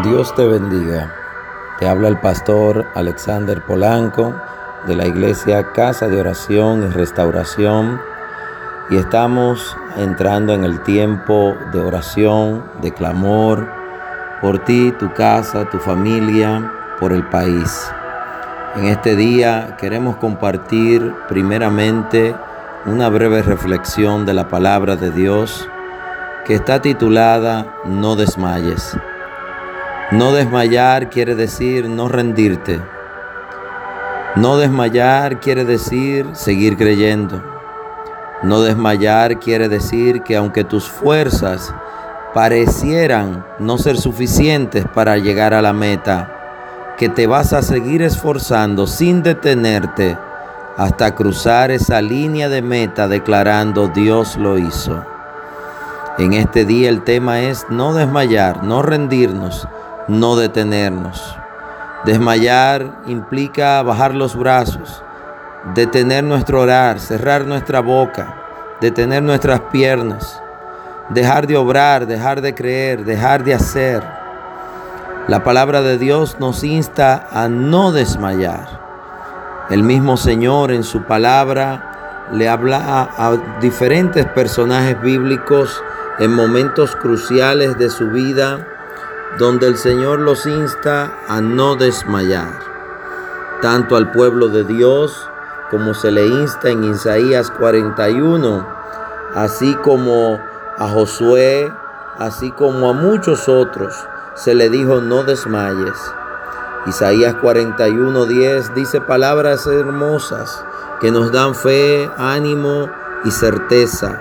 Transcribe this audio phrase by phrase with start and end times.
[0.00, 1.14] Dios te bendiga.
[1.78, 4.34] Te habla el pastor Alexander Polanco
[4.86, 8.00] de la iglesia Casa de Oración y Restauración
[8.88, 13.70] y estamos entrando en el tiempo de oración, de clamor
[14.40, 17.86] por ti, tu casa, tu familia, por el país.
[18.76, 22.34] En este día queremos compartir primeramente
[22.86, 25.68] una breve reflexión de la palabra de Dios
[26.46, 28.96] que está titulada No desmayes.
[30.12, 32.78] No desmayar quiere decir no rendirte.
[34.36, 37.42] No desmayar quiere decir seguir creyendo.
[38.42, 41.74] No desmayar quiere decir que aunque tus fuerzas
[42.34, 48.86] parecieran no ser suficientes para llegar a la meta, que te vas a seguir esforzando
[48.86, 50.18] sin detenerte
[50.76, 55.06] hasta cruzar esa línea de meta declarando Dios lo hizo.
[56.18, 59.66] En este día el tema es no desmayar, no rendirnos,
[60.08, 61.36] no detenernos.
[62.04, 65.02] Desmayar implica bajar los brazos,
[65.74, 68.34] detener nuestro orar, cerrar nuestra boca,
[68.80, 70.42] detener nuestras piernas,
[71.10, 74.02] dejar de obrar, dejar de creer, dejar de hacer.
[75.28, 78.80] La palabra de Dios nos insta a no desmayar.
[79.70, 85.80] El mismo Señor en su palabra le habla a, diferentes personajes bíblicos
[86.18, 88.66] en momentos cruciales de su vida
[89.38, 92.58] donde el Señor los insta a no desmayar,
[93.62, 95.28] tanto al pueblo de Dios
[95.70, 98.66] como se le insta en Isaías 41,
[99.34, 100.38] así como
[100.76, 101.72] a Josué,
[102.18, 103.94] así como a muchos otros,
[104.34, 105.98] se le dijo no desmayes.
[106.86, 110.62] Isaías 41:10 dice palabras hermosas
[111.00, 112.90] que nos dan fe, ánimo
[113.24, 114.20] y certeza.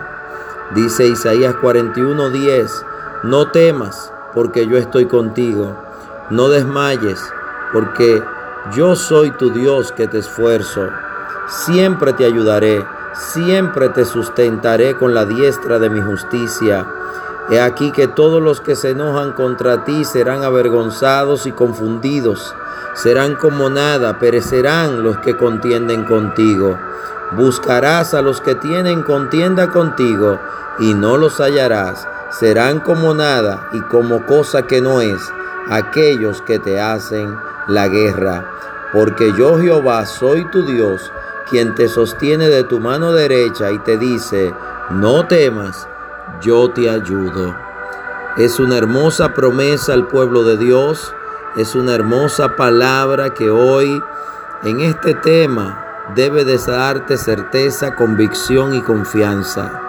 [0.74, 2.86] Dice Isaías 41:10,
[3.24, 5.76] no temas porque yo estoy contigo.
[6.30, 7.22] No desmayes,
[7.74, 8.24] porque
[8.74, 10.88] yo soy tu Dios que te esfuerzo.
[11.48, 16.86] Siempre te ayudaré, siempre te sustentaré con la diestra de mi justicia.
[17.50, 22.56] He aquí que todos los que se enojan contra ti serán avergonzados y confundidos.
[22.94, 26.78] Serán como nada, perecerán los que contienden contigo.
[27.32, 30.40] Buscarás a los que tienen contienda contigo
[30.80, 35.22] y no los hallarás serán como nada y como cosa que no es
[35.70, 37.36] aquellos que te hacen
[37.68, 38.46] la guerra.
[38.94, 41.12] Porque yo Jehová soy tu Dios,
[41.50, 44.54] quien te sostiene de tu mano derecha y te dice,
[44.90, 45.88] no temas,
[46.42, 47.56] yo te ayudo.
[48.38, 51.14] Es una hermosa promesa al pueblo de Dios,
[51.58, 54.02] es una hermosa palabra que hoy
[54.64, 59.82] en este tema debe de darte certeza, convicción y confianza.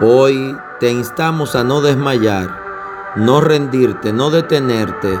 [0.00, 5.18] Hoy te instamos a no desmayar, no rendirte, no detenerte.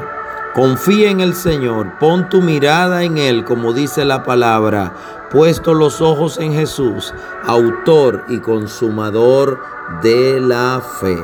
[0.54, 4.92] Confía en el Señor, pon tu mirada en Él, como dice la palabra,
[5.30, 7.12] puesto los ojos en Jesús,
[7.46, 9.60] autor y consumador
[10.02, 11.22] de la fe.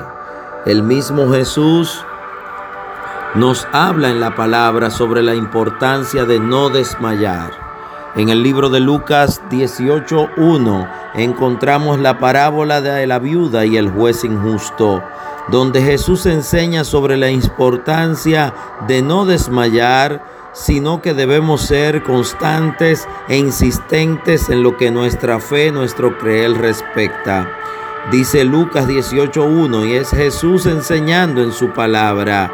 [0.66, 2.04] El mismo Jesús
[3.34, 7.63] nos habla en la palabra sobre la importancia de no desmayar.
[8.16, 14.22] En el libro de Lucas 18.1 encontramos la parábola de la viuda y el juez
[14.22, 15.02] injusto,
[15.48, 18.54] donde Jesús enseña sobre la importancia
[18.86, 25.72] de no desmayar, sino que debemos ser constantes e insistentes en lo que nuestra fe,
[25.72, 27.50] nuestro creer respecta.
[28.12, 32.52] Dice Lucas 18.1 y es Jesús enseñando en su palabra.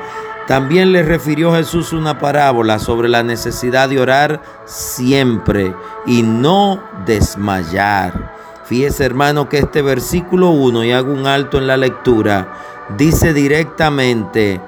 [0.51, 5.73] También le refirió Jesús una parábola sobre la necesidad de orar siempre
[6.07, 8.35] y no desmayar.
[8.65, 12.53] Fíjese hermano que este versículo 1, y hago un alto en la lectura,
[12.99, 14.61] dice directamente,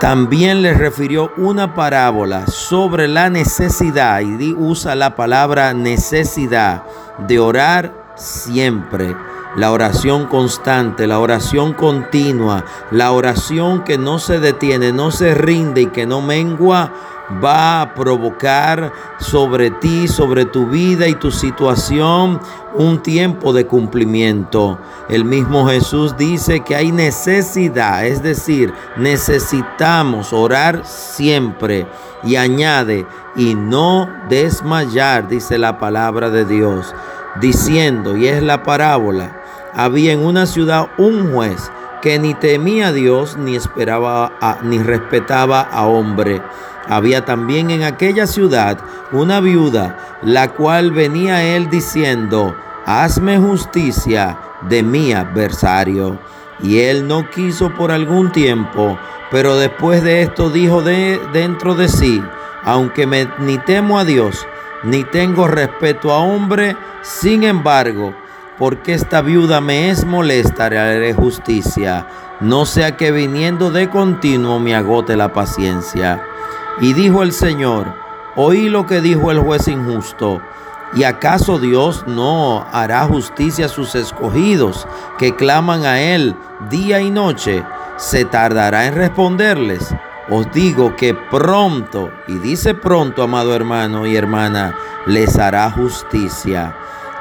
[0.00, 6.82] también le refirió una parábola sobre la necesidad, y usa la palabra necesidad
[7.26, 9.14] de orar siempre
[9.58, 15.82] la oración constante, la oración continua, la oración que no se detiene, no se rinde
[15.82, 16.92] y que no mengua,
[17.44, 22.40] va a provocar sobre ti, sobre tu vida y tu situación
[22.74, 24.78] un tiempo de cumplimiento.
[25.08, 31.88] El mismo Jesús dice que hay necesidad, es decir, necesitamos orar siempre
[32.22, 36.94] y añade, y no desmayar, dice la palabra de Dios,
[37.40, 39.37] diciendo, y es la parábola,
[39.78, 41.70] había en una ciudad un juez
[42.02, 44.32] que ni temía a Dios ni esperaba
[44.64, 46.42] ni respetaba a hombre.
[46.88, 48.78] Había también en aquella ciudad
[49.12, 56.18] una viuda, la cual venía a él diciendo, hazme justicia de mi adversario.
[56.60, 58.98] Y él no quiso por algún tiempo,
[59.30, 62.20] Pero después de esto dijo de, dentro de sí,
[62.64, 64.46] aunque me, ni temo a Dios,
[64.82, 68.14] ni tengo respeto a hombre, sin embargo,
[68.58, 72.06] porque esta viuda me es molesta, haré justicia,
[72.40, 76.22] no sea que viniendo de continuo me agote la paciencia.
[76.80, 77.94] Y dijo el Señor,
[78.36, 80.40] oí lo que dijo el juez injusto.
[80.94, 84.86] ¿Y acaso Dios no hará justicia a sus escogidos
[85.18, 86.34] que claman a Él
[86.70, 87.62] día y noche?
[87.96, 89.94] ¿Se tardará en responderles?
[90.30, 94.74] Os digo que pronto, y dice pronto, amado hermano y hermana,
[95.06, 96.76] les hará justicia.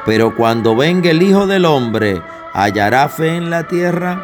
[0.08, 2.24] Pero cuando venga el Hijo del Hombre,
[2.54, 4.24] ¿hallará fe en la tierra?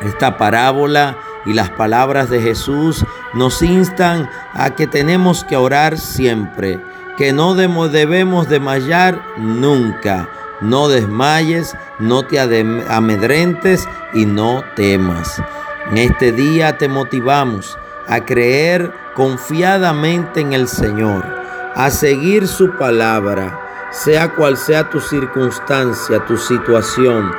[0.00, 3.04] Esta parábola y las palabras de Jesús
[3.34, 6.80] nos instan a que tenemos que orar siempre,
[7.18, 10.30] que no debemos desmayar nunca.
[10.62, 15.42] No desmayes, no te amedrentes y no temas.
[15.90, 17.76] En este día te motivamos
[18.08, 21.22] a creer confiadamente en el Señor,
[21.74, 23.65] a seguir su palabra,
[24.04, 27.32] sea cual sea tu circunstancia, tu situación,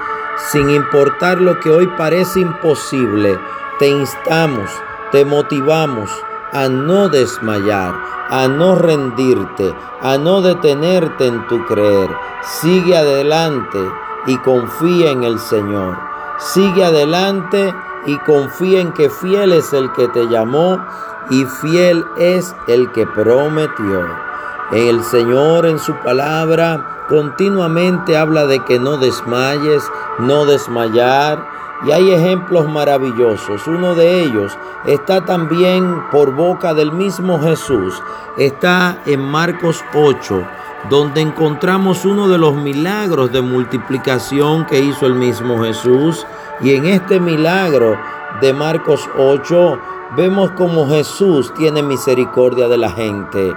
[0.49, 3.39] sin importar lo que hoy parece imposible,
[3.77, 4.71] te instamos,
[5.11, 6.09] te motivamos
[6.53, 7.93] a no desmayar,
[8.29, 12.09] a no rendirte, a no detenerte en tu creer.
[12.41, 13.79] Sigue adelante
[14.25, 15.95] y confía en el Señor.
[16.39, 17.73] Sigue adelante
[18.07, 20.83] y confía en que fiel es el que te llamó
[21.29, 24.26] y fiel es el que prometió.
[24.71, 31.47] El Señor en su palabra continuamente habla de que no desmayes, no desmayar.
[31.85, 33.65] Y hay ejemplos maravillosos.
[33.67, 38.01] Uno de ellos está también por boca del mismo Jesús.
[38.35, 40.43] Está en Marcos 8,
[40.89, 46.25] donde encontramos uno de los milagros de multiplicación que hizo el mismo Jesús.
[46.59, 47.97] Y en este milagro
[48.41, 49.79] de Marcos 8
[50.17, 53.55] vemos como Jesús tiene misericordia de la gente.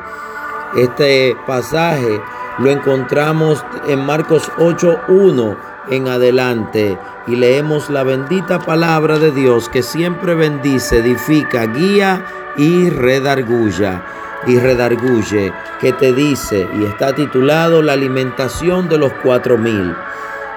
[0.77, 2.21] Este pasaje
[2.59, 5.57] lo encontramos en Marcos 8.1
[5.91, 6.97] en adelante
[7.27, 12.25] y leemos la bendita palabra de Dios que siempre bendice, edifica, guía
[12.57, 14.03] y redargulla
[14.47, 19.95] y redarguye, que te dice y está titulado La alimentación de los cuatro mil.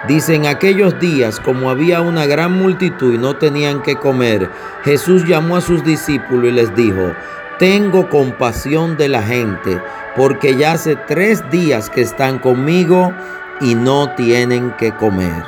[0.08, 4.50] Dice, en aquellos días, como había una gran multitud y no tenían que comer,
[4.84, 7.14] Jesús llamó a sus discípulos y les dijo,
[7.60, 9.82] tengo compasión de la gente,
[10.16, 13.14] porque ya hace tres días que están conmigo
[13.62, 15.44] y no tienen que comer.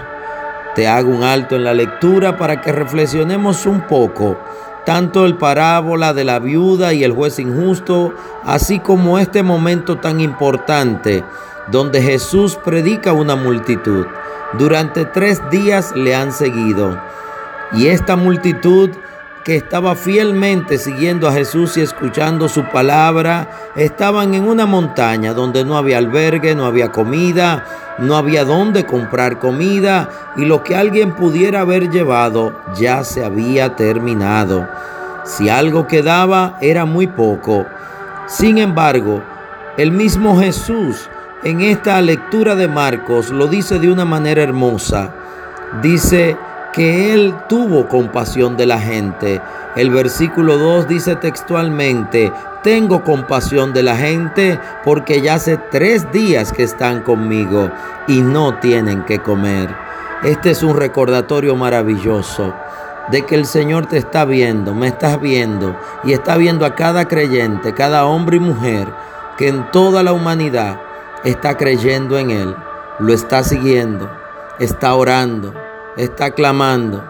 [0.76, 4.38] Te hago un alto en la lectura para que reflexionemos un poco,
[4.86, 8.14] tanto el parábola de la viuda y el juez injusto,
[8.44, 11.24] así como este momento tan importante
[11.68, 14.06] donde Jesús predica a una multitud.
[14.54, 17.02] Durante tres días le han seguido.
[17.74, 18.92] Y esta multitud
[19.46, 25.64] que estaba fielmente siguiendo a Jesús y escuchando su palabra, estaban en una montaña donde
[25.64, 27.64] no había albergue, no había comida,
[28.00, 33.76] no había dónde comprar comida y lo que alguien pudiera haber llevado ya se había
[33.76, 34.68] terminado.
[35.26, 37.68] Si algo quedaba era muy poco.
[38.26, 39.22] Sin embargo,
[39.78, 41.08] el mismo Jesús
[41.44, 45.14] en esta lectura de Marcos lo dice de una manera hermosa.
[45.84, 46.36] Dice
[46.76, 49.42] que Él tuvo compasión de la gente.
[49.78, 52.34] El versículo 2 dice textualmente,
[52.64, 57.72] tengo compasión de la gente porque ya hace tres días que están conmigo
[58.08, 59.74] y no tienen que comer.
[60.24, 62.54] Este es un recordatorio maravilloso
[63.10, 67.08] de que el Señor te está viendo, me estás viendo y está viendo a cada
[67.08, 68.88] creyente, cada hombre y mujer
[69.38, 70.82] que en toda la humanidad
[71.24, 72.56] está creyendo en Él,
[73.00, 74.10] lo está siguiendo,
[74.60, 75.54] está orando,
[75.98, 77.04] está clamando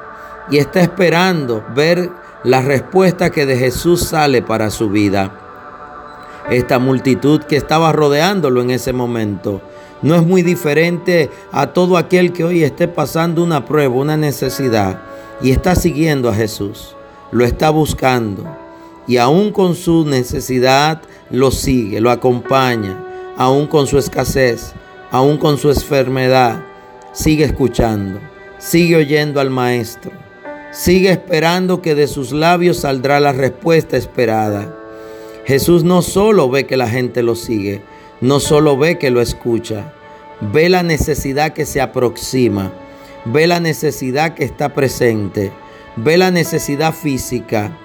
[0.50, 2.12] y está esperando ver
[2.44, 5.39] la respuesta que de Jesús sale para su vida.
[6.50, 9.62] Esta multitud que estaba rodeándolo en ese momento
[10.01, 15.01] no es muy diferente a todo aquel que hoy esté pasando una prueba, una necesidad
[15.42, 16.96] y está siguiendo a Jesús,
[17.32, 18.46] lo está buscando
[19.08, 23.01] y aún con su necesidad lo sigue, lo acompaña.
[23.38, 24.74] Aún con su escasez,
[25.12, 26.63] aún con su enfermedad,
[27.12, 28.20] sigue escuchando,
[28.58, 30.12] sigue oyendo al Maestro,
[30.72, 34.76] sigue esperando que de sus labios saldrá la respuesta esperada.
[35.46, 37.82] Jesús no solo ve que la gente lo sigue,
[38.22, 39.94] no solo ve que lo escucha,
[40.42, 42.72] ve la necesidad que se aproxima,
[43.26, 45.52] ve la necesidad que está presente,
[45.96, 47.78] ve la necesidad física,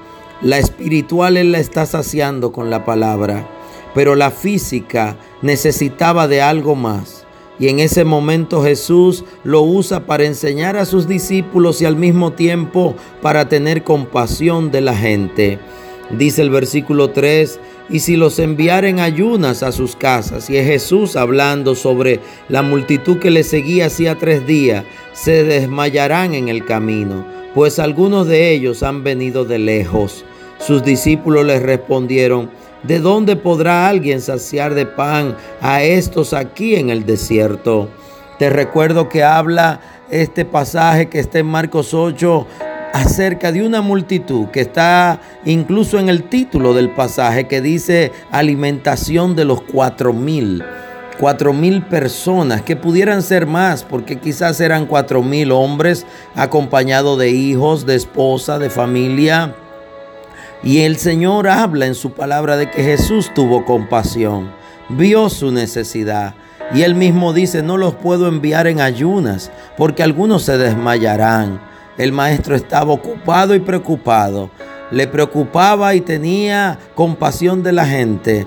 [0.42, 3.46] la espiritual Él la está saciando con la palabra
[3.94, 7.26] pero la física necesitaba de algo más.
[7.60, 12.32] Y en ese momento Jesús lo usa para enseñar a sus discípulos y al mismo
[12.32, 15.58] tiempo para tener compasión de la gente.
[16.10, 21.16] Dice el versículo 3, y si los enviaren ayunas a sus casas, y es Jesús
[21.16, 27.26] hablando sobre la multitud que le seguía hacía tres días, se desmayarán en el camino,
[27.54, 30.24] pues algunos de ellos han venido de lejos.
[30.58, 32.50] Sus discípulos les respondieron,
[32.82, 37.88] ¿de dónde podrá alguien saciar de pan a estos aquí en el desierto?
[38.38, 42.46] Te recuerdo que habla este pasaje que está en Marcos 8
[42.92, 49.36] acerca de una multitud que está incluso en el título del pasaje que dice alimentación
[49.36, 50.64] de los cuatro mil.
[51.18, 57.30] Cuatro mil personas que pudieran ser más porque quizás eran cuatro mil hombres acompañados de
[57.30, 59.54] hijos, de esposa, de familia.
[60.62, 64.50] Y el Señor habla en su palabra de que Jesús tuvo compasión,
[64.88, 66.34] vio su necesidad.
[66.74, 71.60] Y él mismo dice, no los puedo enviar en ayunas porque algunos se desmayarán
[72.00, 74.50] el maestro estaba ocupado y preocupado.
[74.90, 78.46] Le preocupaba y tenía compasión de la gente,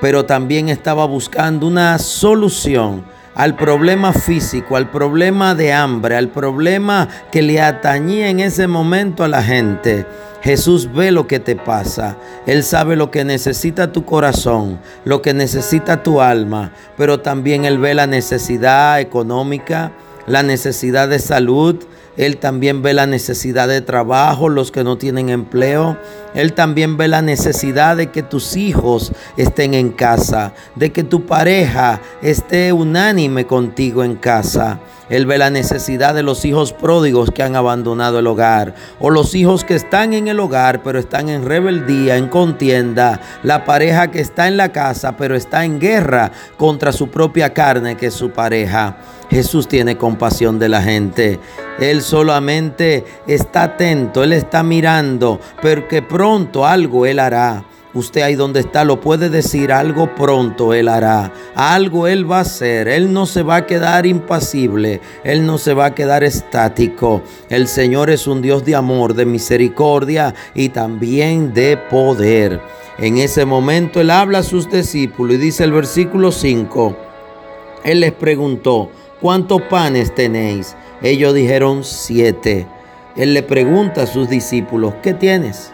[0.00, 3.04] pero también estaba buscando una solución
[3.36, 9.22] al problema físico, al problema de hambre, al problema que le atañía en ese momento
[9.22, 10.04] a la gente.
[10.48, 12.16] Jesús ve lo que te pasa.
[12.46, 17.76] Él sabe lo que necesita tu corazón, lo que necesita tu alma, pero también Él
[17.76, 19.92] ve la necesidad económica,
[20.26, 21.76] la necesidad de salud,
[22.18, 25.96] él también ve la necesidad de trabajo, los que no tienen empleo.
[26.34, 31.26] Él también ve la necesidad de que tus hijos estén en casa, de que tu
[31.26, 34.80] pareja esté unánime contigo en casa.
[35.08, 39.34] Él ve la necesidad de los hijos pródigos que han abandonado el hogar o los
[39.34, 43.20] hijos que están en el hogar pero están en rebeldía, en contienda.
[43.42, 47.96] La pareja que está en la casa pero está en guerra contra su propia carne
[47.96, 48.98] que es su pareja.
[49.30, 51.38] Jesús tiene compasión de la gente.
[51.78, 57.64] Él solamente está atento, Él está mirando, porque pronto algo Él hará.
[57.94, 62.42] Usted ahí donde está lo puede decir, algo pronto Él hará, algo Él va a
[62.42, 67.22] hacer, Él no se va a quedar impasible, Él no se va a quedar estático.
[67.48, 72.60] El Señor es un Dios de amor, de misericordia y también de poder.
[72.98, 76.96] En ese momento Él habla a sus discípulos y dice el versículo 5,
[77.84, 80.76] Él les preguntó, ¿cuántos panes tenéis?
[81.02, 82.66] Ellos dijeron siete.
[83.16, 85.72] Él le pregunta a sus discípulos, ¿qué tienes?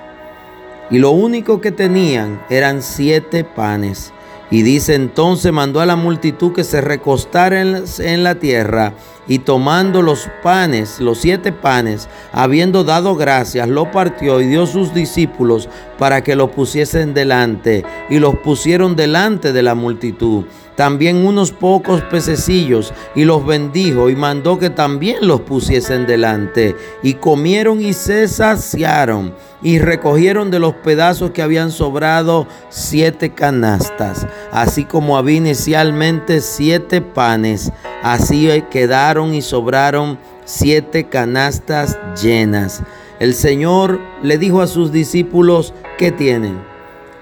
[0.91, 4.13] Y lo único que tenían eran siete panes.
[4.51, 8.93] Y dice entonces mandó a la multitud que se recostara en la tierra
[9.27, 14.67] y tomando los panes, los siete panes, habiendo dado gracias, lo partió y dio a
[14.67, 20.45] sus discípulos para que lo pusiesen delante y los pusieron delante de la multitud
[20.77, 26.75] también unos pocos pececillos y los bendijo y mandó que también los pusiesen delante.
[27.03, 34.27] Y comieron y se saciaron y recogieron de los pedazos que habían sobrado siete canastas,
[34.51, 37.73] así como había inicialmente siete panes.
[38.03, 42.83] Así quedaron y sobraron siete canastas llenas.
[43.21, 46.59] El Señor le dijo a sus discípulos, ¿qué tienen?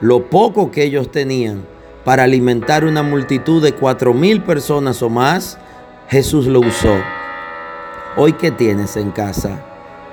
[0.01, 1.72] Lo poco que ellos tenían
[2.05, 5.59] para alimentar una multitud de cuatro mil personas o más,
[6.09, 6.97] Jesús lo usó.
[8.17, 9.65] Hoy, ¿qué tienes en casa?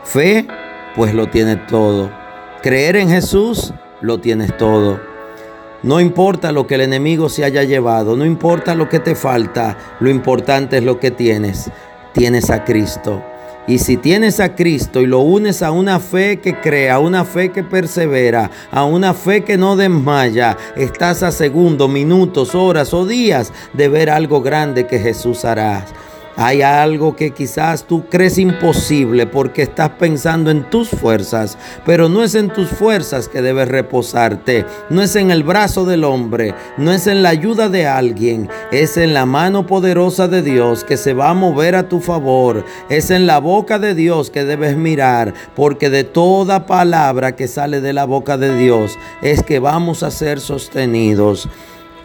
[0.04, 0.48] Fe,
[0.96, 2.12] pues lo tienes todo.
[2.62, 5.00] Creer en Jesús, lo tienes todo.
[5.82, 9.78] No importa lo que el enemigo se haya llevado, no importa lo que te falta,
[10.00, 11.72] lo importante es lo que tienes.
[12.14, 13.24] Tienes a Cristo.
[13.70, 17.24] Y si tienes a Cristo y lo unes a una fe que crea, a una
[17.24, 23.06] fe que persevera, a una fe que no desmaya, estás a segundos, minutos, horas o
[23.06, 25.86] días de ver algo grande que Jesús hará.
[26.42, 32.24] Hay algo que quizás tú crees imposible porque estás pensando en tus fuerzas, pero no
[32.24, 36.94] es en tus fuerzas que debes reposarte, no es en el brazo del hombre, no
[36.94, 41.14] es en la ayuda de alguien, es en la mano poderosa de Dios que se
[41.14, 45.34] va a mover a tu favor, es en la boca de Dios que debes mirar,
[45.58, 50.10] porque de toda palabra que sale de la boca de Dios es que vamos a
[50.10, 51.50] ser sostenidos.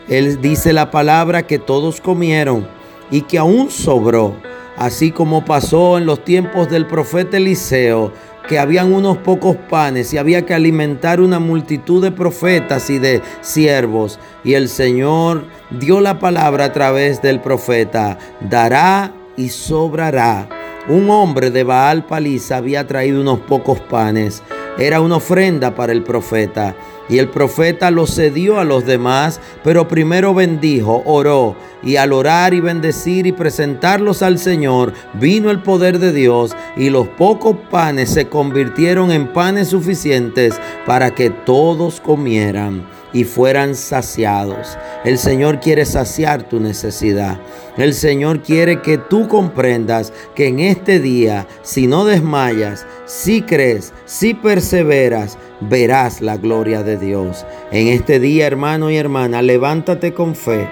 [0.08, 2.66] Él dice la palabra que todos comieron
[3.14, 4.35] y que aún sobró,
[4.76, 8.12] así como pasó en los tiempos del profeta Eliseo,
[8.49, 13.23] que habían unos pocos panes y había que alimentar una multitud de profetas y de
[13.40, 14.18] siervos.
[14.42, 20.49] Y el Señor dio la palabra a través del profeta, dará y sobrará.
[20.88, 24.42] Un hombre de Baal Paliza había traído unos pocos panes.
[24.76, 26.75] Era una ofrenda para el profeta.
[27.08, 32.54] Y el profeta lo cedió a los demás, pero primero bendijo, oró, y al orar
[32.54, 38.11] y bendecir y presentarlos al Señor, vino el poder de Dios, y los pocos panes
[38.11, 42.84] se convirtieron en panes suficientes para que todos comieran
[43.14, 44.76] y fueran saciados.
[45.04, 47.40] El Señor quiere saciar tu necesidad.
[47.78, 53.94] El Señor quiere que tú comprendas que en este día, si no desmayas, si crees,
[54.04, 57.47] si perseveras, verás la gloria de Dios.
[57.71, 60.68] En este día, hermano y hermana, levántate con fe.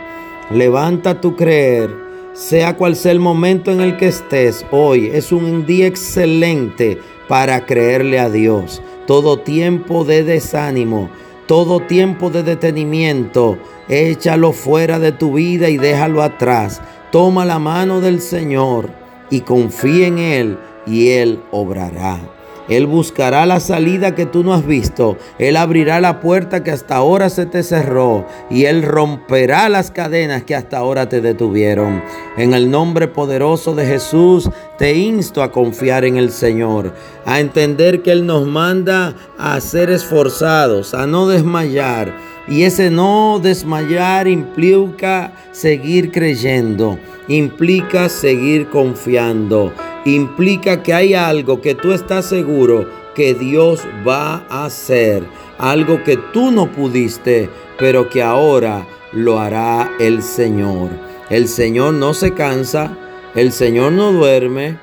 [0.50, 1.90] Levanta tu creer.
[2.34, 7.66] Sea cual sea el momento en el que estés hoy, es un día excelente para
[7.66, 8.82] creerle a Dios.
[9.06, 11.10] Todo tiempo de desánimo
[11.46, 13.58] todo tiempo de detenimiento,
[13.88, 16.80] échalo fuera de tu vida y déjalo atrás.
[17.10, 18.90] Toma la mano del Señor
[19.30, 22.20] y confía en Él y Él obrará.
[22.68, 25.16] Él buscará la salida que tú no has visto.
[25.38, 28.26] Él abrirá la puerta que hasta ahora se te cerró.
[28.50, 32.02] Y Él romperá las cadenas que hasta ahora te detuvieron.
[32.36, 36.94] En el nombre poderoso de Jesús te insto a confiar en el Señor.
[37.26, 42.14] A entender que Él nos manda a ser esforzados, a no desmayar.
[42.48, 49.72] Y ese no desmayar implica seguir creyendo, implica seguir confiando
[50.04, 55.24] implica que hay algo que tú estás seguro que Dios va a hacer,
[55.58, 60.90] algo que tú no pudiste, pero que ahora lo hará el Señor.
[61.30, 62.96] El Señor no se cansa,
[63.34, 64.78] el Señor no duerme,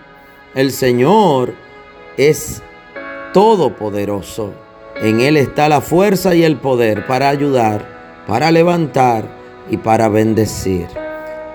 [0.56, 1.54] el Señor
[2.18, 2.62] es
[3.34, 4.54] todopoderoso.
[5.02, 9.24] En Él está la fuerza y el poder para ayudar, para levantar
[9.70, 10.88] y para bendecir.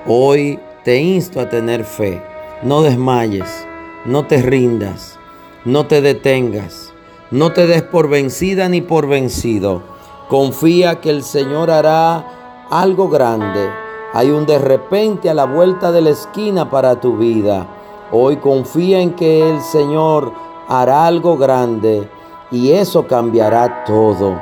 [0.07, 2.34] Hoy te insto a tener fe
[2.65, 3.67] no desmayes,
[4.07, 5.19] no te rindas,
[5.67, 6.95] no te detengas,
[7.31, 9.83] no te des por vencida ni por vencido.
[10.31, 13.69] Confía que el Señor hará algo grande.
[14.15, 17.67] Hay un de repente a la vuelta de la esquina para tu vida.
[18.11, 20.33] Hoy confía en que el Señor
[20.67, 22.09] hará algo grande
[22.51, 24.41] y eso cambiará todo.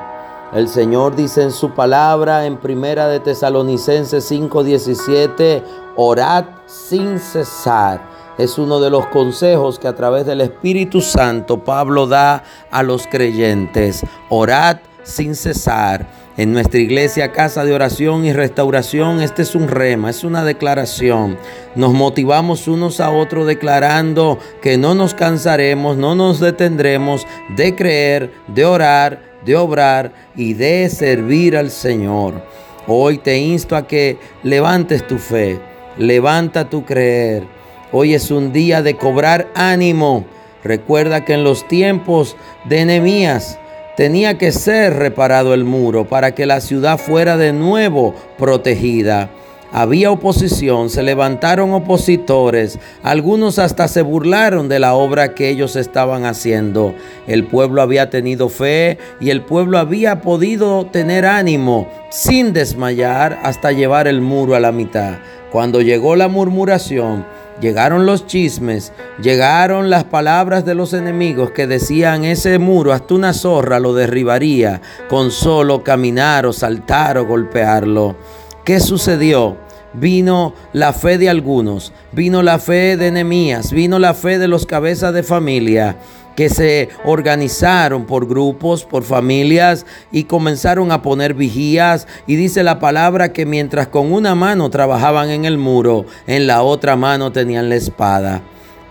[0.53, 5.65] El Señor dice en su palabra en Primera de Tesalonicenses 5:17,
[5.97, 12.07] orad sin cesar es uno de los consejos que a través del Espíritu Santo Pablo
[12.07, 14.05] da a los creyentes.
[14.29, 16.23] Orad sin cesar.
[16.39, 21.37] En nuestra iglesia, casa de oración y restauración, este es un rema, es una declaración.
[21.75, 28.33] Nos motivamos unos a otros declarando que no nos cansaremos, no nos detendremos de creer,
[28.47, 32.43] de orar, de obrar y de servir al Señor.
[32.87, 35.61] Hoy te insto a que levantes tu fe,
[35.99, 37.62] levanta tu creer
[37.95, 40.25] Hoy es un día de cobrar ánimo.
[40.65, 43.59] Recuerda que en los tiempos de Nehemías
[43.99, 49.29] tenía que ser reparado el muro para que la ciudad fuera de nuevo protegida.
[49.75, 56.25] Había oposición, se levantaron opositores, algunos hasta se burlaron de la obra que ellos estaban
[56.25, 56.95] haciendo.
[57.27, 63.73] El pueblo había tenido fe y el pueblo había podido tener ánimo sin desmayar hasta
[63.73, 65.17] llevar el muro a la mitad.
[65.51, 67.27] Cuando llegó la murmuración,
[67.61, 73.33] Llegaron los chismes, llegaron las palabras de los enemigos que decían ese muro hasta una
[73.33, 78.17] zorra lo derribaría con solo caminar o saltar o golpearlo.
[78.65, 79.57] ¿Qué sucedió?
[79.95, 84.65] Vino la fe de algunos, vino la fe de enemías, vino la fe de los
[84.67, 85.99] cabezas de familia
[86.37, 92.07] que se organizaron por grupos, por familias y comenzaron a poner vigías.
[92.27, 96.63] Y dice la palabra que mientras con una mano trabajaban en el muro, en la
[96.63, 98.43] otra mano tenían la espada.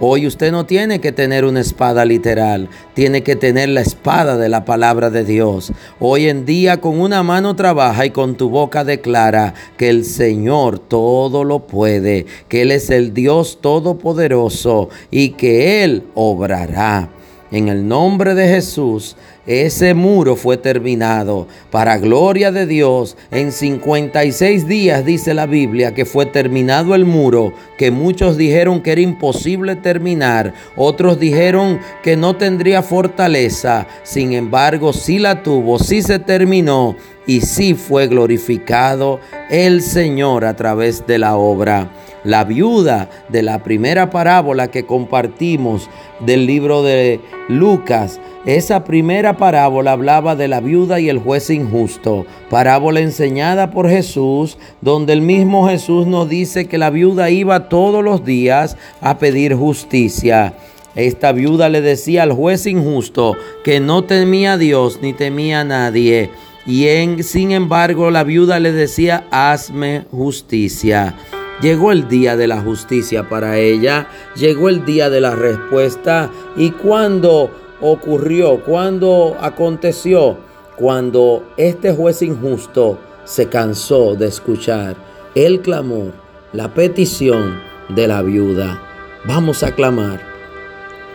[0.04, 4.50] Hoy usted no tiene que tener una espada literal, tiene que tener la espada de
[4.50, 5.72] la palabra de Dios.
[6.00, 10.80] Hoy en día con una mano trabaja y con tu boca declara que el Señor
[10.80, 17.10] todo lo puede, que Él es el Dios todopoderoso y que Él obrará.
[17.52, 21.48] En el nombre de Jesús, ese muro fue terminado.
[21.70, 27.54] Para gloria de Dios, en 56 días dice la Biblia que fue terminado el muro,
[27.78, 33.86] que muchos dijeron que era imposible terminar, otros dijeron que no tendría fortaleza.
[34.04, 36.96] Sin embargo, sí la tuvo, sí se terminó
[37.28, 41.92] y sí fue glorificado el Señor a través de la obra.
[42.24, 49.94] La viuda de la primera parábola que compartimos del libro de Lucas, esa primera parábola
[49.94, 55.68] hablaba de la viuda y el juez injusto, parábola enseñada por Jesús, donde el mismo
[55.68, 60.54] Jesús nos dice que la viuda iba todos los días a pedir justicia.
[60.96, 65.64] Esta viuda le decía al juez injusto que no temía a Dios ni temía a
[65.64, 66.30] nadie
[66.66, 71.16] y en, sin embargo la viuda le decía, hazme justicia.
[71.62, 76.32] Llegó el día de la justicia para ella, llegó el día de la respuesta.
[76.56, 80.38] Y cuando ocurrió, cuando aconteció,
[80.76, 84.96] cuando este juez injusto se cansó de escuchar
[85.36, 86.14] el clamor,
[86.52, 88.82] la petición de la viuda.
[89.26, 90.20] Vamos a clamar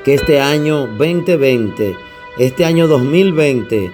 [0.04, 1.96] que este año 2020,
[2.38, 3.90] este año 2020,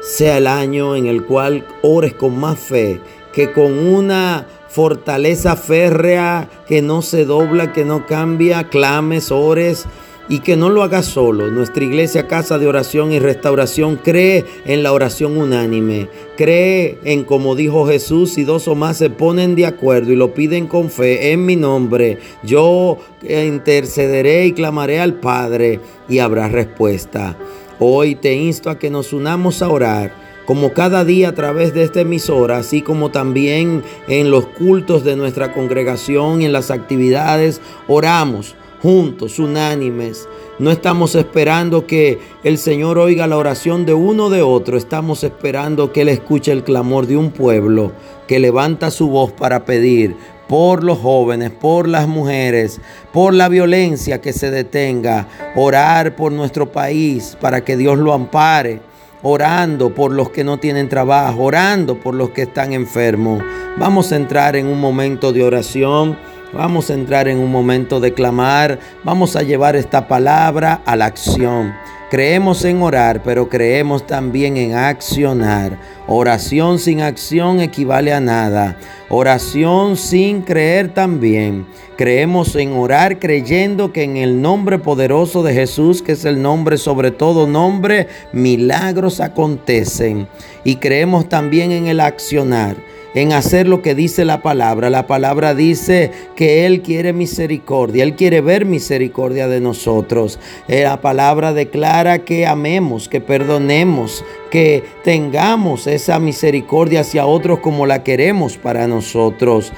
[0.00, 3.00] sea el año en el cual ores con más fe,
[3.32, 9.86] que con una fortaleza férrea que no se dobla, que no cambia, clames, ores
[10.28, 11.50] y que no lo hagas solo.
[11.50, 16.08] Nuestra iglesia, casa de oración y restauración, cree en la oración unánime.
[16.36, 20.34] Cree en como dijo Jesús, si dos o más se ponen de acuerdo y lo
[20.34, 27.36] piden con fe en mi nombre, yo intercederé y clamaré al Padre y habrá respuesta.
[27.80, 31.82] Hoy te insto a que nos unamos a orar, como cada día a través de
[31.82, 37.60] esta emisora, así como también en los cultos de nuestra congregación y en las actividades,
[37.86, 40.26] oramos juntos, unánimes.
[40.58, 45.92] No estamos esperando que el Señor oiga la oración de uno de otro, estamos esperando
[45.92, 47.92] que Él escuche el clamor de un pueblo
[48.26, 50.16] que levanta su voz para pedir
[50.48, 52.80] por los jóvenes, por las mujeres,
[53.12, 58.87] por la violencia que se detenga, orar por nuestro país para que Dios lo ampare,
[59.22, 63.42] orando por los que no tienen trabajo, orando por los que están enfermos.
[63.78, 66.16] Vamos a entrar en un momento de oración.
[66.52, 71.04] Vamos a entrar en un momento de clamar, vamos a llevar esta palabra a la
[71.04, 71.74] acción.
[72.10, 75.78] Creemos en orar, pero creemos también en accionar.
[76.06, 78.78] Oración sin acción equivale a nada.
[79.10, 81.66] Oración sin creer también.
[81.98, 86.78] Creemos en orar creyendo que en el nombre poderoso de Jesús, que es el nombre
[86.78, 90.28] sobre todo nombre, milagros acontecen.
[90.64, 92.87] Y creemos también en el accionar
[93.20, 94.90] en hacer lo que dice la palabra.
[94.90, 100.38] La palabra dice que Él quiere misericordia, Él quiere ver misericordia de nosotros.
[100.68, 107.86] Eh, la palabra declara que amemos, que perdonemos, que tengamos esa misericordia hacia otros como
[107.86, 109.72] la queremos para nosotros.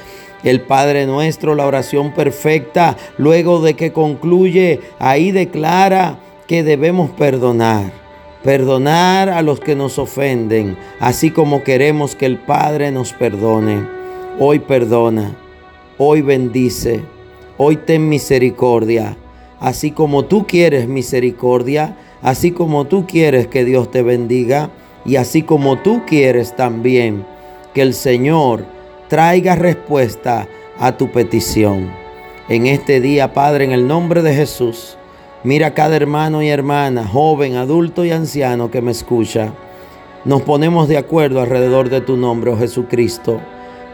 [0.44, 8.09] El Padre nuestro, la oración perfecta, luego de que concluye, ahí declara que debemos perdonar
[8.42, 13.86] perdonar a los que nos ofenden, así como queremos que el Padre nos perdone.
[14.38, 15.34] Hoy perdona,
[15.98, 17.02] hoy bendice,
[17.58, 19.16] hoy ten misericordia,
[19.60, 24.70] así como tú quieres misericordia, así como tú quieres que Dios te bendiga
[25.04, 27.24] y así como tú quieres también
[27.74, 28.64] que el Señor
[29.08, 30.48] traiga respuesta
[30.78, 31.90] a tu petición.
[32.48, 34.96] En este día, Padre, en el nombre de Jesús,
[35.42, 39.54] Mira cada hermano y hermana, joven, adulto y anciano que me escucha.
[40.26, 43.40] Nos ponemos de acuerdo alrededor de tu nombre, oh Jesucristo,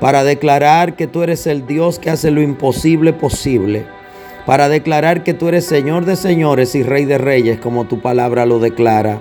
[0.01, 3.87] para declarar que tú eres el Dios que hace lo imposible posible,
[4.45, 8.45] para declarar que tú eres Señor de señores y Rey de reyes, como tu palabra
[8.45, 9.21] lo declara.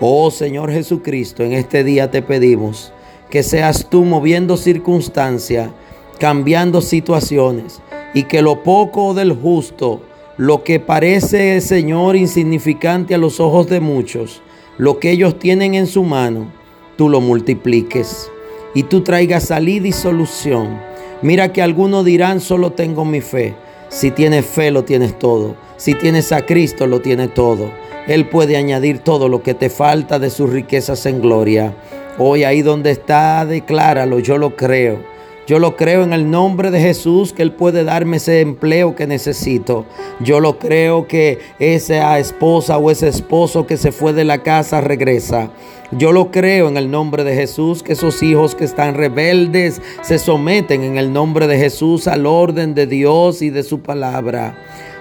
[0.00, 2.92] Oh Señor Jesucristo, en este día te pedimos
[3.30, 5.70] que seas tú moviendo circunstancias,
[6.18, 7.80] cambiando situaciones,
[8.12, 10.02] y que lo poco del justo,
[10.40, 14.40] lo que parece, Señor, insignificante a los ojos de muchos,
[14.78, 16.50] lo que ellos tienen en su mano,
[16.96, 18.30] tú lo multipliques
[18.74, 20.80] y tú traigas salida y solución.
[21.20, 23.54] Mira que algunos dirán, solo tengo mi fe.
[23.90, 25.56] Si tienes fe, lo tienes todo.
[25.76, 27.70] Si tienes a Cristo, lo tienes todo.
[28.08, 31.74] Él puede añadir todo lo que te falta de sus riquezas en gloria.
[32.16, 35.00] Hoy ahí donde está, decláralo, yo lo creo.
[35.46, 39.06] Yo lo creo en el nombre de Jesús que Él puede darme ese empleo que
[39.06, 39.84] necesito.
[40.20, 44.80] Yo lo creo que esa esposa o ese esposo que se fue de la casa
[44.80, 45.50] regresa.
[45.92, 50.18] Yo lo creo en el nombre de Jesús que esos hijos que están rebeldes se
[50.20, 54.56] someten en el nombre de Jesús al orden de Dios y de su palabra.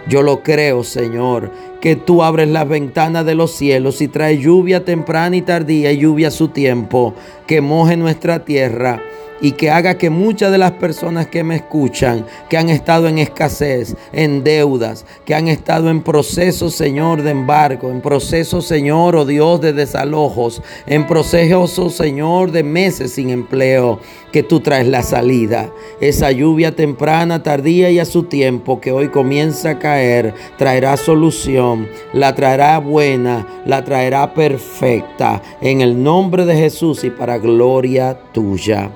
[0.08, 4.84] Yo lo creo, Señor, que tú abres las ventanas de los cielos y traes lluvia
[4.84, 7.14] temprana y tardía y lluvia a su tiempo,
[7.46, 9.00] que moje nuestra tierra
[9.42, 13.20] y que haga que muchas de las personas que me escuchan, que han estado en
[13.20, 19.26] escasez, en deudas, que han estado en proceso, Señor, de embargo, en proceso, Señor, oh
[19.26, 24.00] Dios, de desalojos, en proceso, Señor, de meses sin empleo,
[24.32, 25.72] que tú traes la salida.
[26.02, 31.88] Esa lluvia temprana, tardía y a su tiempo que hoy comienza a caer, traerá solución,
[32.14, 38.92] la traerá buena, la traerá perfecta, en el nombre de Jesús y para gloria tuya.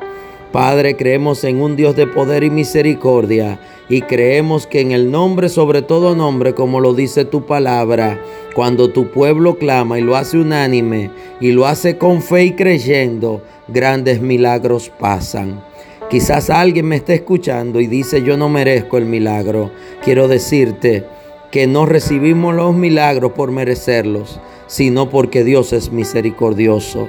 [0.53, 5.49] Padre, creemos en un Dios de poder y misericordia y creemos que en el nombre
[5.49, 8.21] sobre todo nombre, como lo dice tu palabra,
[8.53, 11.09] cuando tu pueblo clama y lo hace unánime
[11.41, 15.59] y lo hace con fe y creyendo, grandes milagros pasan.
[16.07, 19.71] Quizás alguien me esté escuchando y dice yo no merezco el milagro.
[20.03, 21.03] Quiero decirte
[21.49, 27.07] que no recibimos los milagros por merecerlos, sino porque Dios es misericordioso.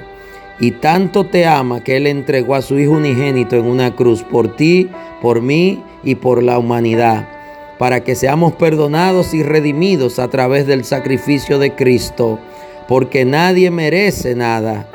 [0.59, 4.55] Y tanto te ama que Él entregó a su Hijo unigénito en una cruz por
[4.55, 4.89] ti,
[5.21, 7.27] por mí y por la humanidad,
[7.77, 12.39] para que seamos perdonados y redimidos a través del sacrificio de Cristo,
[12.87, 14.87] porque nadie merece nada,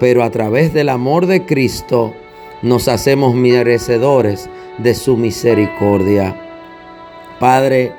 [0.00, 2.14] pero a través del amor de Cristo
[2.62, 4.48] nos hacemos merecedores
[4.78, 6.36] de su misericordia.
[7.38, 7.92] Padre,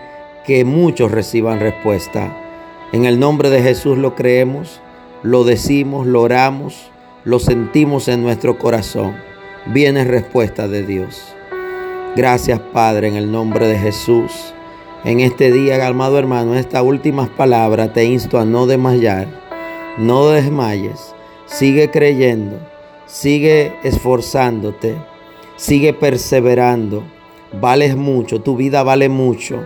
[0.45, 2.35] que muchos reciban respuesta.
[2.91, 4.81] En el nombre de Jesús lo creemos,
[5.21, 6.92] lo decimos, lo oramos
[7.25, 9.15] lo sentimos en nuestro corazón,
[9.67, 11.23] viene respuesta de Dios.
[12.17, 14.53] Gracias Padre en el nombre de Jesús.
[15.05, 19.27] En este día, amado hermano, estas últimas palabras te insto a no desmayar,
[19.97, 22.59] no desmayes, sigue creyendo,
[23.05, 24.95] sigue esforzándote,
[25.55, 27.03] sigue perseverando.
[27.53, 29.63] Vales mucho, tu vida vale mucho.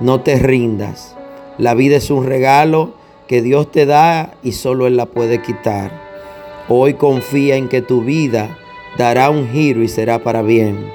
[0.00, 1.16] No te rindas.
[1.58, 2.94] La vida es un regalo
[3.26, 6.07] que Dios te da y solo Él la puede quitar.
[6.70, 8.58] Hoy confía en que tu vida
[8.98, 10.90] dará un giro y será para bien.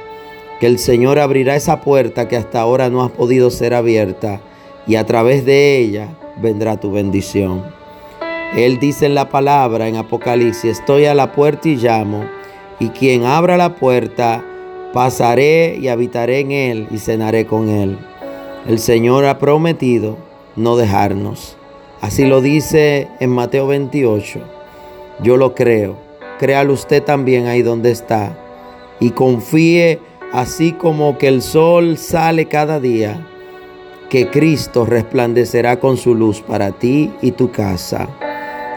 [0.60, 4.40] Que el Señor abrirá esa puerta que hasta ahora no ha podido ser abierta
[4.86, 6.10] y a través de ella
[6.40, 7.64] vendrá tu bendición.
[8.56, 12.24] Él dice en la palabra en Apocalipsis, estoy a la puerta y llamo,
[12.80, 14.46] y quien abra la puerta,
[14.94, 17.98] pasaré y habitaré en él y cenaré con él.
[18.68, 20.18] El Señor ha prometido
[20.56, 21.58] no dejarnos.
[22.00, 24.63] Así lo dice en Mateo 28.
[25.22, 25.96] Yo lo creo.
[26.40, 28.38] Créalo usted también ahí donde está.
[29.00, 30.00] Y confíe
[30.32, 33.28] así como que el sol sale cada día,
[34.10, 38.10] que Cristo resplandecerá con su luz para ti y tu casa.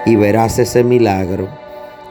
[0.05, 1.49] Y verás ese milagro.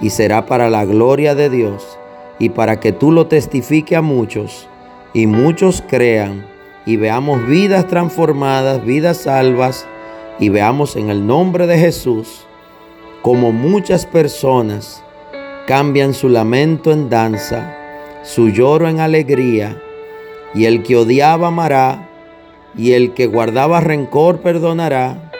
[0.02, 1.98] Y será para la gloria de Dios
[2.40, 4.68] y para que tú lo testifique a muchos
[5.14, 6.46] y muchos crean
[6.86, 9.86] y veamos vidas transformadas, vidas salvas
[10.40, 12.46] y veamos en el nombre de Jesús
[13.26, 15.04] como muchas personas
[15.66, 17.76] cambian su lamento en danza,
[18.22, 19.82] su lloro en alegría,
[20.54, 22.08] y el que odiaba amará,
[22.78, 25.32] y el que guardaba rencor perdonará,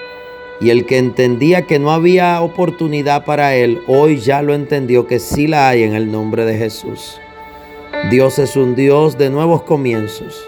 [0.60, 5.20] y el que entendía que no había oportunidad para él, hoy ya lo entendió que
[5.20, 7.22] sí la hay en el nombre de Jesús.
[8.10, 10.44] Dios es un Dios de nuevos comienzos.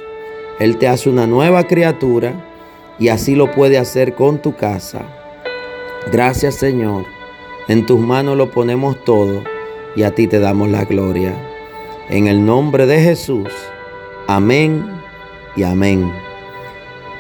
[0.59, 2.33] Él te hace una nueva criatura
[2.97, 5.05] y así lo puede hacer con tu casa.
[6.11, 7.16] Gracias Señor
[7.67, 9.43] en tus manos lo ponemos todo
[9.95, 11.33] y a ti te damos la gloria.
[12.09, 13.49] En el nombre de Jesús.
[14.27, 14.85] Amén
[15.55, 16.11] y amén.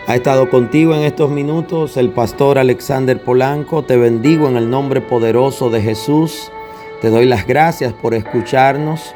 [0.07, 3.83] Ha estado contigo en estos minutos el pastor Alexander Polanco.
[3.83, 6.49] Te bendigo en el nombre poderoso de Jesús.
[7.01, 9.13] Te doy las gracias por escucharnos.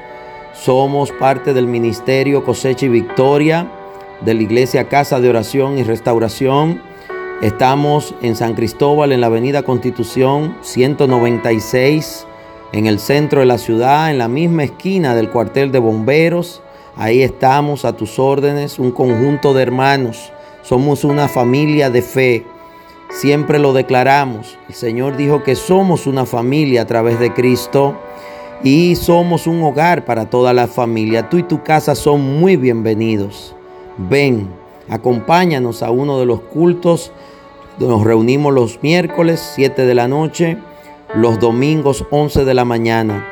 [0.53, 3.71] Somos parte del ministerio Cosecha y Victoria
[4.19, 6.81] de la Iglesia Casa de Oración y Restauración
[7.41, 12.27] Estamos en San Cristóbal, en la Avenida Constitución 196,
[12.71, 16.62] en el centro de la ciudad, en la misma esquina del cuartel de bomberos.
[16.95, 20.32] Ahí estamos a tus órdenes, un conjunto de hermanos.
[20.62, 22.45] Somos una familia de fe.
[23.10, 24.60] Siempre lo declaramos.
[24.69, 27.95] El Señor dijo que somos una familia a través de Cristo
[28.63, 31.27] y somos un hogar para toda la familia.
[31.27, 33.56] Tú y tu casa son muy bienvenidos.
[33.97, 34.47] Ven,
[34.88, 37.12] acompáñanos a uno de los cultos
[37.79, 40.57] nos reunimos los miércoles 7 de la noche,
[41.13, 43.27] los domingos 11 de la mañana.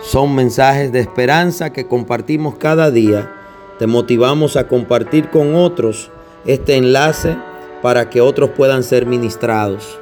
[0.00, 3.30] Son mensajes de esperanza que compartimos cada día.
[3.78, 6.10] Te motivamos a compartir con otros
[6.46, 7.36] este enlace
[7.82, 10.00] para que otros puedan ser ministrados.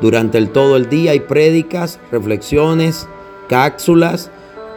[0.00, 3.08] Durante el todo el día hay prédicas, reflexiones,
[3.48, 4.30] cápsulas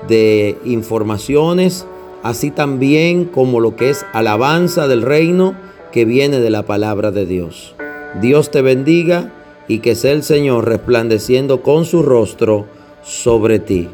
[0.08, 1.86] de informaciones,
[2.24, 5.54] así también como lo que es alabanza del reino
[5.92, 7.76] que viene de la palabra de Dios.
[8.20, 9.32] Dios te bendiga
[9.68, 12.66] y que sea el Señor resplandeciendo con su rostro
[13.04, 13.90] sobre ti.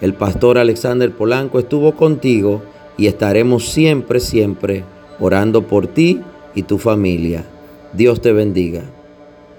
[0.00, 2.62] El pastor Alexander Polanco estuvo contigo
[2.96, 4.84] y estaremos siempre, siempre
[5.20, 6.20] orando por ti
[6.54, 7.44] y tu familia.
[7.92, 8.82] Dios te bendiga.